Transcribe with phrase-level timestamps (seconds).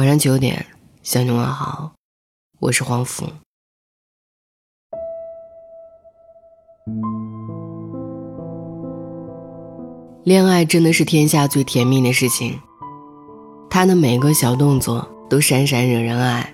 [0.00, 0.64] 晚上九点，
[1.02, 1.92] 向你问好，
[2.58, 3.26] 我是黄甫。
[10.24, 12.58] 恋爱真的是天下最甜蜜的事情，
[13.68, 16.50] 他的每一个小动作都闪闪惹人爱，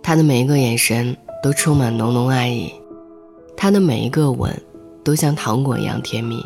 [0.00, 2.72] 他的每一个眼神都充满浓浓爱意，
[3.56, 4.56] 他的每一个吻
[5.02, 6.40] 都像糖果一样甜蜜。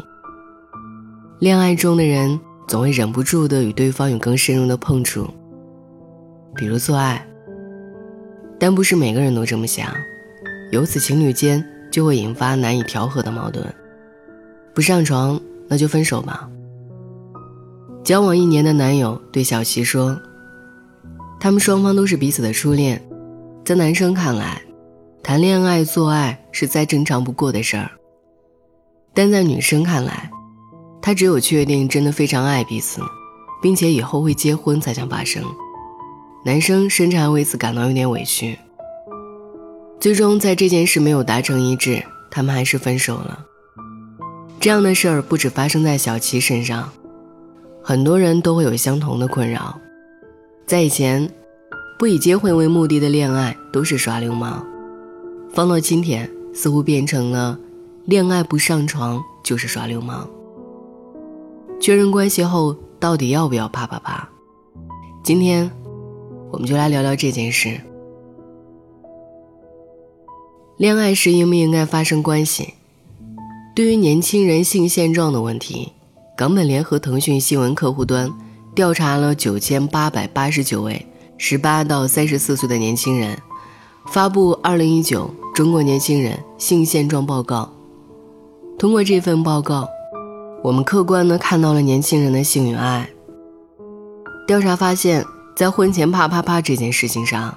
[1.39, 5.29] 恋爱中的人总会忍不住的与对方有更深入的碰触。
[6.57, 7.27] 比如做爱，
[8.59, 9.93] 但不是每个人都这么想，
[10.71, 13.65] 由此情侣间就会引发难以调和的矛盾。
[14.73, 16.49] 不上床，那就分手吧。
[18.03, 20.21] 交往一年的男友对小琪说
[21.41, 23.03] ：“他们双方都是彼此的初恋，
[23.65, 24.63] 在男生看来，
[25.23, 27.91] 谈恋爱做爱是再正常不过的事儿。
[29.13, 30.31] 但在女生看来，
[31.01, 33.01] 他只有确定真的非常爱彼此，
[33.63, 35.43] 并且以后会结婚才想发生。”
[36.45, 38.59] 男生甚至还为此感到有点委屈。
[39.99, 43.47] 最终，在这件事没有达成一致，他们还是分手了。
[44.61, 46.91] 这样的事儿不止发生在小齐身上，
[47.83, 49.79] 很多人都会有相同的困扰。
[50.67, 51.31] 在以前，
[51.99, 54.63] 不以结婚为目的的恋爱都是耍流氓；
[55.55, 57.59] 放到今天，似乎变成了
[58.05, 60.29] 恋爱不上床就是耍流氓。
[61.81, 64.29] 确认关系后，到底要不要啪啪啪？
[65.23, 65.71] 今天。
[66.55, 67.81] 我们就来聊聊这件事。
[70.77, 72.75] 恋爱时应不应该发生关系？
[73.75, 75.91] 对于年轻人性现状的问题，
[76.37, 78.33] 港本联合腾讯新闻客户端
[78.73, 81.05] 调查了九千八百八十九位
[81.39, 83.37] 十八到三十四岁的年轻人，
[84.07, 87.73] 发布《二零一九中国年轻人性现状报告》。
[88.79, 89.89] 通过这份报告，
[90.63, 93.11] 我们客观的看到了年轻人的性与爱。
[94.47, 95.25] 调查发现。
[95.55, 97.57] 在婚前啪啪啪这件事情上，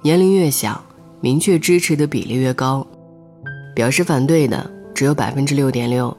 [0.00, 0.82] 年龄越小，
[1.20, 2.86] 明确支持的比例越高，
[3.74, 6.16] 表示反对的只有百分之六点六，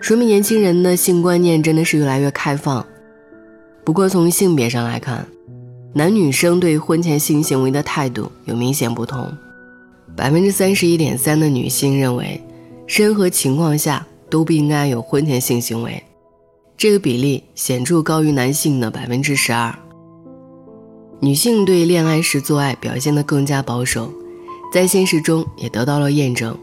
[0.00, 2.86] 说明年轻人的性观念真的是越来越开放。
[3.84, 5.26] 不过从性别上来看，
[5.92, 9.28] 男女生对婚前性行为的态度有明显不同，
[10.14, 12.40] 百分之三十一点三的女性认为，
[12.86, 16.00] 任何情况下都不应该有婚前性行为。
[16.78, 19.76] 这个比例显著高于男性的百分之十二。
[21.18, 24.12] 女性对恋爱时做爱表现得更加保守，
[24.72, 26.56] 在现实中也得到了验证。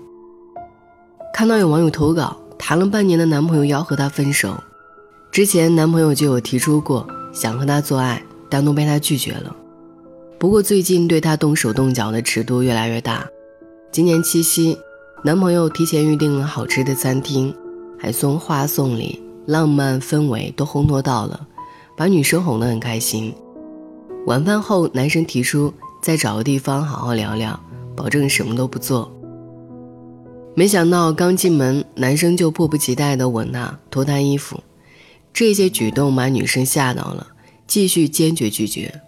[1.33, 4.55] 看到有网友投稿，谈了半年的男朋友要和她分手，
[5.33, 9.53] 之前男朋友就有提出过想和她做爱，但都被她拒绝了。
[10.39, 13.27] 不过最近对她动手动脚的尺度越来越大。
[13.91, 14.77] 今年七夕，
[15.25, 17.53] 男朋友提前预定了好吃的餐厅，
[17.99, 19.21] 还送花送礼。
[19.45, 21.47] 浪漫氛围都烘托到了，
[21.95, 23.33] 把女生哄得很开心。
[24.25, 27.59] 晚饭后，男生提出再找个地方好好聊聊，
[27.95, 29.11] 保证什么都不做。
[30.55, 34.61] 没想到刚进门，男生就迫不及待地吻她、脱她衣服，
[35.33, 37.27] 这些举动把女生吓到了，
[37.67, 39.01] 继续坚决拒绝。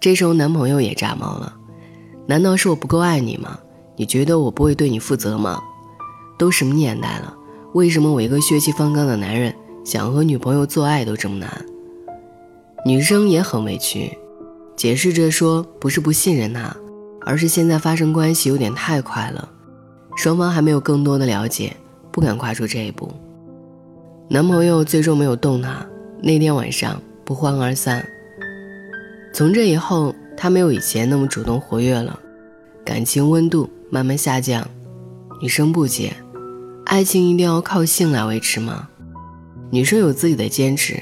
[0.00, 1.54] 这时候男朋友也炸毛了
[2.26, 3.58] ：“难道是我不够爱你吗？
[3.96, 5.62] 你觉得我不会对你负责吗？
[6.38, 7.34] 都什么年代了，
[7.74, 9.54] 为什么我一个血气方刚的男人？”
[9.84, 11.64] 想和女朋友做爱都这么难，
[12.84, 14.16] 女生也很委屈，
[14.76, 16.76] 解释着说不是不信任他，
[17.22, 19.48] 而是现在发生关系有点太快了，
[20.16, 21.74] 双方还没有更多的了解，
[22.12, 23.10] 不敢跨出这一步。
[24.28, 25.84] 男朋友最终没有动她，
[26.22, 28.06] 那天晚上不欢而散。
[29.32, 32.18] 从这以后，他没有以前那么主动活跃了，
[32.84, 34.66] 感情温度慢慢下降。
[35.40, 36.12] 女生不解，
[36.84, 38.88] 爱情一定要靠性来维持吗？
[39.70, 41.00] 女生有自己的坚持，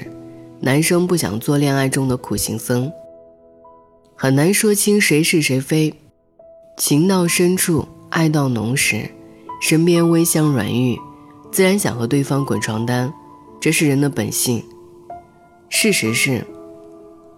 [0.59, 2.91] 男生不想做恋爱中的苦行僧。
[4.15, 5.93] 很难说清谁是谁非，
[6.77, 9.09] 情到深处，爱到浓时，
[9.59, 10.97] 身边微香软玉，
[11.51, 13.11] 自然想和对方滚床单，
[13.59, 14.63] 这是人的本性。
[15.69, 16.45] 事实是，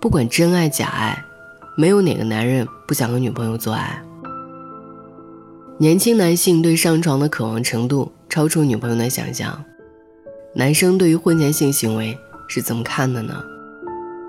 [0.02, 1.24] 不管真爱假爱，
[1.78, 4.02] 没有哪个男人不想和女朋友做爱。
[5.78, 9.64] 年轻男性对上床的渴望程度超出女朋友的想象。
[10.54, 13.42] 男生对于婚前性行为是怎么看的呢？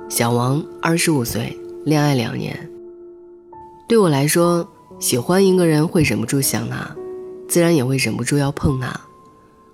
[0.09, 2.57] 小王二十五岁，恋爱两年。
[3.89, 4.67] 对我来说，
[5.01, 6.95] 喜欢一个人会忍不住想他，
[7.49, 8.95] 自然也会忍不住要碰他。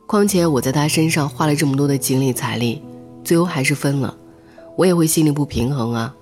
[0.07, 2.81] 况且我在他身上花了这么多的精力财力，
[3.23, 4.17] 最后还是分了，
[4.75, 6.15] 我也会心里不平衡啊。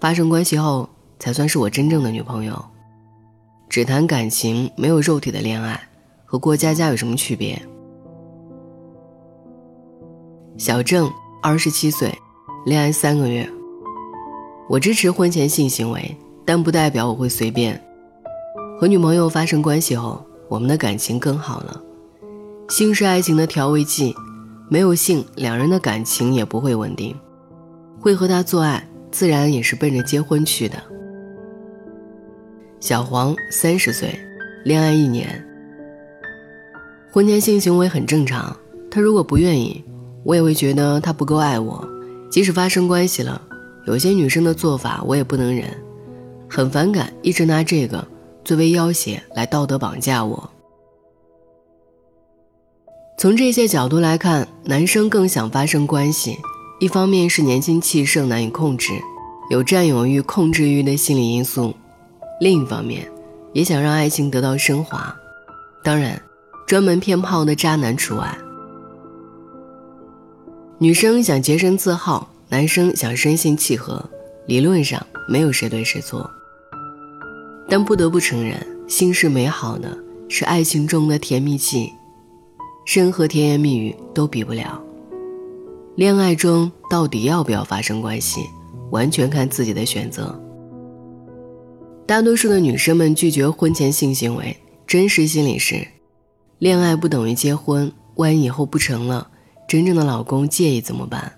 [0.00, 0.88] 发生关系后
[1.18, 2.64] 才算是我真正的女朋友。
[3.68, 5.86] 只谈感情没有肉体的恋爱，
[6.24, 7.60] 和过家家有什么区别？
[10.56, 11.10] 小郑
[11.42, 12.16] 二十七岁，
[12.64, 13.48] 恋爱三个月。
[14.68, 17.82] 我支持婚前性行为，但不代表我会随便。
[18.78, 21.82] 和女朋友发生关系后，我们的感情更好了。
[22.68, 24.14] 性是爱情的调味剂，
[24.68, 27.14] 没有性，两人的感情也不会稳定。
[27.98, 30.80] 会和他做爱，自然也是奔着结婚去的。
[32.78, 34.16] 小黄三十岁，
[34.64, 35.44] 恋爱一年，
[37.10, 38.56] 婚前性行为很正常。
[38.88, 39.84] 他如果不愿意，
[40.24, 41.86] 我也会觉得他不够爱我。
[42.30, 43.40] 即使发生关系了，
[43.86, 45.70] 有些女生的做法我也不能忍，
[46.50, 48.04] 很反感，一直拿这个
[48.44, 50.50] 作为要挟来道德绑架我。
[53.16, 56.36] 从这些角度来看，男生更想发生关系，
[56.80, 58.92] 一方面是年轻气盛难以控制，
[59.50, 61.72] 有占有欲、控制欲的心理因素；
[62.40, 63.08] 另一方面，
[63.52, 65.14] 也想让爱情得到升华。
[65.84, 66.20] 当然，
[66.66, 68.36] 专门骗炮的渣男除外。
[70.78, 74.04] 女生想洁身自好，男生想身心契合，
[74.46, 76.28] 理论上没有谁对谁错。
[77.68, 79.96] 但不得不承认，性是美好的，
[80.28, 81.92] 是爱情中的甜蜜剂。
[82.92, 84.82] 任何甜言蜜语都比不了。
[85.94, 88.40] 恋爱中到底要不要发生关系，
[88.90, 90.38] 完全看自己的选择。
[92.04, 94.54] 大多数的女生们拒绝婚前性行为，
[94.88, 95.86] 真实心理是：
[96.58, 99.30] 恋爱不等于结婚，万一以后不成了，
[99.66, 101.32] 真正的老公介意怎么办？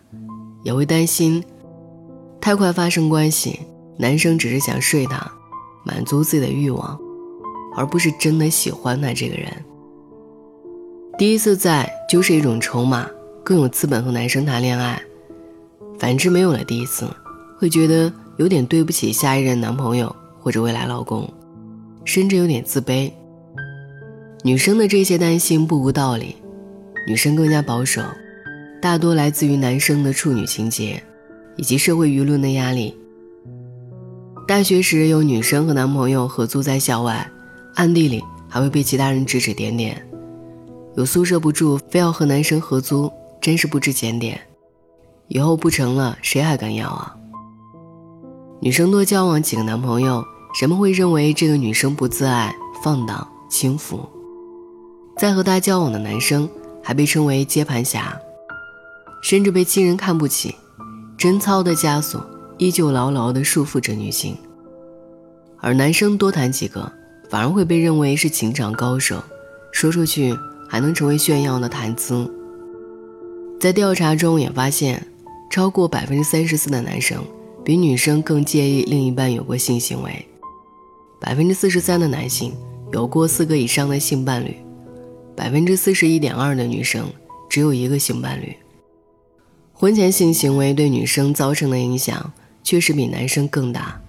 [0.62, 1.43] 也会担心
[2.40, 3.61] 太快发生关系，
[3.96, 5.31] 男生只是想睡她，
[5.84, 6.99] 满足自己的欲望，
[7.76, 9.50] 而不是真的喜欢她这个人。
[11.17, 13.08] 第一次在就是一种筹码，
[13.44, 15.00] 更有资本和男生谈恋爱。
[15.99, 17.08] 反之，没有了第一次，
[17.56, 21.26] 会觉得有点对不起下一任男朋友或者未来老公，
[22.05, 23.11] 甚至有点自卑。
[24.43, 26.37] 女生的这些担心不无道理，
[27.06, 28.03] 女生更加保守，
[28.82, 31.00] 大多来自于男生的处女情节，
[31.55, 32.97] 以及社会舆论的压力。
[34.47, 37.31] 大学时有女生和男朋友合租在校外，
[37.76, 40.05] 暗地里还会被其他人指指点点。
[40.97, 44.41] 有宿舍不住，非要和男生合租，真是不知检点。
[45.29, 47.17] 以后不成了，谁还敢要啊？
[48.61, 50.25] 女生多交往几个男朋友，
[50.61, 54.09] 人们会认为这个女生不自爱、放荡、轻浮。
[55.17, 56.49] 在和她交往的男生
[56.87, 58.17] 还被称为接盘侠，
[59.21, 60.55] 甚至被亲人看不起。
[61.19, 62.25] 贞操的枷锁
[62.59, 64.37] 依旧牢牢地束缚着女性，
[65.59, 66.93] 而男生多谈几个，
[67.29, 69.21] 反而会被认为是情场高手，
[69.73, 70.33] 说出去。
[70.69, 72.29] 还能成为炫耀的谈资。
[73.61, 75.00] 在调查中也发现，
[75.49, 77.25] 超过百分之三十四的男生
[77.65, 80.27] 比女生更介意另一半有过性行为，
[81.21, 82.53] 百分之四十三的男性
[82.93, 84.56] 有过四个以上的性伴侣，
[85.37, 87.06] 百分之四十一点二的女生
[87.49, 88.56] 只有一个性伴侣。
[89.73, 92.33] 婚前性行为对女生造成的影响
[92.65, 94.00] 确实比男生更大。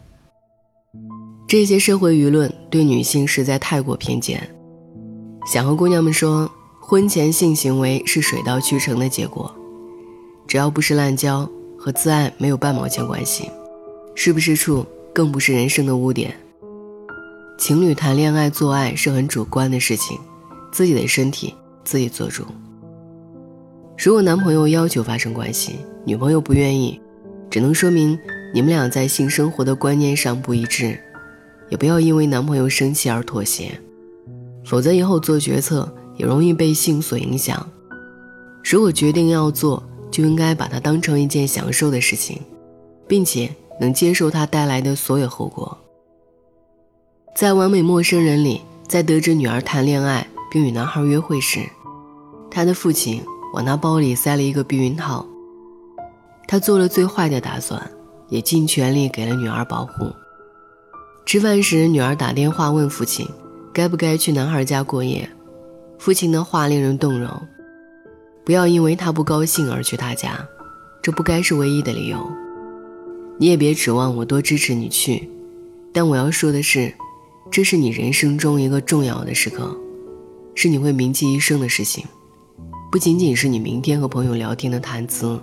[1.48, 4.50] 这些社会舆论对女性实在太过偏见。
[5.46, 9.54] 想和姑娘们说，婚前性行为是水到渠成的结果，
[10.48, 13.50] 只要不是滥交，和自爱没有半毛钱关系，
[14.16, 16.36] 是不是处更不是人生的污点。
[17.58, 20.20] 情侣谈恋爱做爱是很主观的事情，
[20.78, 22.46] 自己的身体自己做主。
[23.98, 27.02] 如果男朋友要求发生关系，女朋友不愿意，
[27.50, 28.16] 只能说明
[28.54, 31.00] 你们俩在性生活的观念上不一致，
[31.70, 33.72] 也不要因为男朋友生气而妥协。
[34.64, 37.68] 否则以后做决策也容易被性所影响。
[38.64, 42.40] 如果决定要做，就应该把它当成一件享受的事情，
[43.08, 43.50] 并且
[43.82, 45.76] 能接受它带来的所有后果。
[47.36, 51.60] 在《完美陌生人》里，在得知女儿谈恋爱并与男孩约会时，
[52.50, 53.24] 他的父亲
[53.54, 55.26] 往他包里塞了一个避孕套。
[56.48, 57.92] 他做了最坏的打算，
[58.30, 60.12] 也尽全力给了女儿保护。
[61.26, 63.28] 吃饭时，女儿打电话问父亲。
[63.74, 65.30] 该不该去男孩家过夜？
[66.00, 67.30] 父亲的话令人动容。
[68.44, 70.44] 不要因为他不高兴而去他家，
[71.00, 72.28] 这不该是唯一的理由。
[73.38, 75.30] 你也别指望我多支持你去。
[75.94, 76.92] 但我要说的是，
[77.52, 79.78] 这是你人生中一个重要的时刻，
[80.60, 82.04] 是你会铭记一生的事情，
[82.92, 85.40] 不仅仅是你明天和朋友聊天的谈资。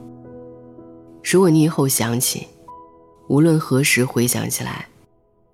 [1.23, 2.49] 如果你以后想起，
[3.29, 4.89] 无论何时回想起来，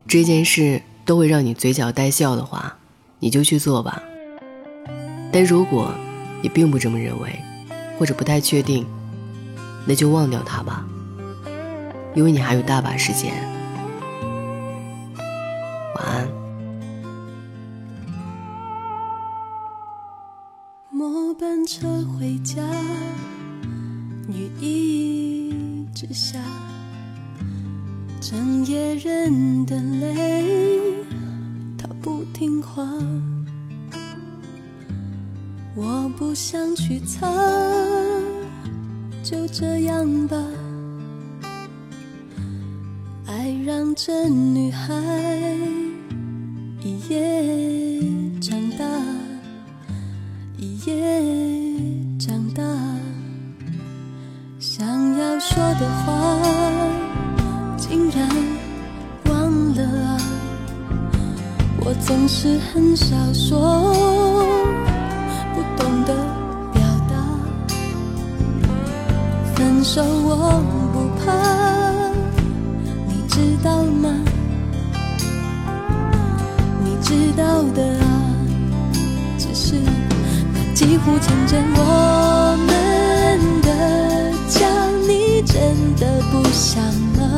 [0.09, 0.81] 这件事。
[1.07, 2.79] 都会让你嘴角带笑的话，
[3.19, 4.01] 你就去做吧。
[5.33, 5.93] 但如果
[6.41, 7.37] 你并不这么认为，
[7.99, 8.87] 或者不太确定，
[9.87, 10.87] 那就忘掉它吧，
[12.15, 13.35] 因为你还有大把时间。
[15.97, 16.40] 晚安。
[21.73, 22.61] 车回家，
[24.27, 26.37] 雨一直下。
[28.21, 31.05] 整夜人的泪，
[31.79, 32.83] 它不听话，
[35.77, 37.33] 我不想去擦，
[39.23, 40.37] 就这样吧。
[43.27, 44.93] 爱让这女孩
[46.83, 48.03] 一夜
[48.41, 48.85] 长大，
[50.59, 51.30] 一夜
[55.81, 56.13] 的话。
[57.79, 58.29] 竟然
[59.25, 59.35] 忘
[59.75, 60.17] 了啊！
[61.81, 63.93] 我总是很少说，
[65.55, 66.15] 不懂得
[66.73, 67.15] 表达。
[69.55, 71.33] 分手我不怕，
[73.09, 74.09] 你知道吗？
[76.85, 78.05] 你知道的啊，
[79.37, 79.75] 只是
[80.53, 82.90] 那几乎成真我们
[86.53, 86.83] 想
[87.17, 87.31] 吗？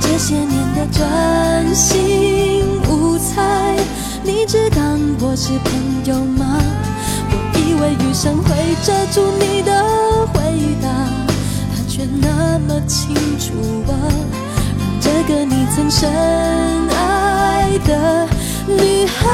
[0.00, 3.74] 这些年的专心无猜，
[4.22, 6.60] 你只当我是朋友吗？
[7.30, 9.72] 我以为余生会遮住你的
[10.32, 10.40] 回
[10.82, 10.88] 答，
[11.74, 13.54] 他却那么清楚
[13.90, 13.94] 啊，
[14.78, 16.10] 让这个你曾深
[16.90, 18.28] 爱的
[18.68, 19.28] 女孩。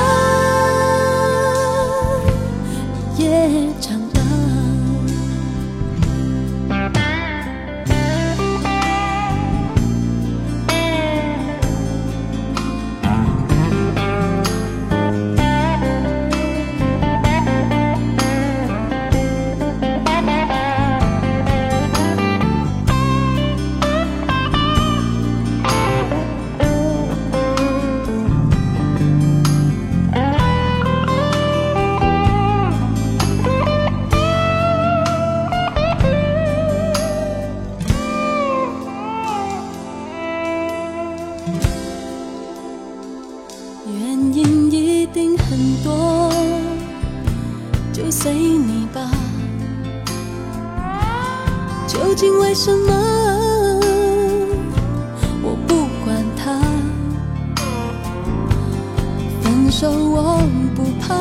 [59.70, 60.42] 手我
[60.74, 61.14] 不怕，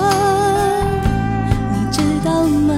[1.74, 2.74] 你知道吗？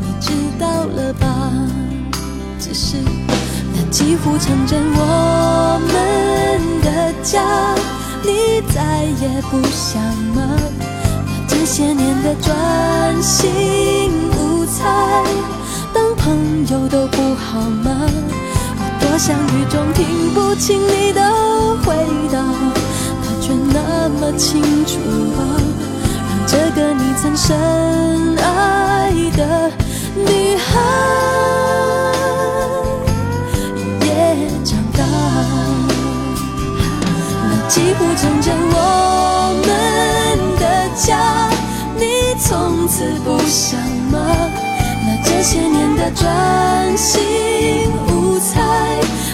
[0.00, 1.50] 你知道了吧？
[2.58, 2.98] 只是
[3.74, 7.42] 那几乎成真我们的家，
[8.22, 10.00] 你再也不想
[10.34, 10.42] 吗？
[11.48, 15.24] 这些年的专心无猜，
[15.92, 17.90] 当朋友都不好吗？
[18.78, 21.20] 我多想雨中听不清你的
[21.84, 21.96] 回
[22.32, 22.39] 答。
[23.82, 24.98] 那么清楚
[25.36, 25.40] 啊，
[26.28, 27.56] 让这个你曾深
[28.36, 29.70] 爱的
[30.14, 30.68] 女孩
[34.04, 34.08] 也
[34.64, 35.00] 长大，
[37.48, 38.76] 那几乎成真我
[39.66, 39.68] 们
[40.58, 40.64] 的。
[40.96, 41.48] 家，
[41.96, 42.04] 你
[42.38, 43.80] 从此不想
[44.12, 44.18] 吗？
[45.06, 47.22] 那这些年的专心
[48.06, 48.60] 无猜，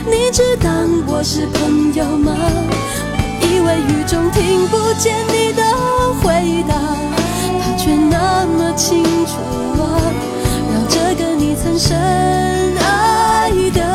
[0.06, 2.32] 你只当我是朋友吗？
[3.66, 5.62] 微雨中听不见你的
[6.22, 6.74] 回答，
[7.60, 9.32] 他却那么清楚
[9.82, 9.84] 啊，
[10.72, 11.96] 让这个你曾深
[12.78, 13.85] 爱的。